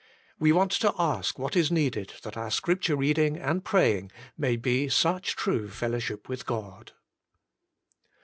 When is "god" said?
6.47-6.93